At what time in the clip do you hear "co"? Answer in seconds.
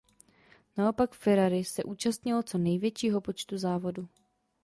2.43-2.57